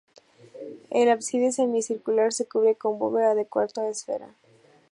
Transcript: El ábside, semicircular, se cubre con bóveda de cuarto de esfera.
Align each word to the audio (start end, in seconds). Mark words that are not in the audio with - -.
El 0.89 1.11
ábside, 1.11 1.51
semicircular, 1.51 2.33
se 2.33 2.47
cubre 2.47 2.75
con 2.75 2.97
bóveda 2.97 3.35
de 3.35 3.45
cuarto 3.45 3.81
de 3.81 3.91
esfera. 3.91 4.33